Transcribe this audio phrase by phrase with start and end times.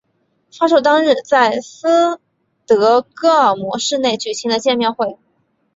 [0.51, 2.19] 发售当日在斯
[2.65, 5.15] 德哥尔摩市内举行了见面会。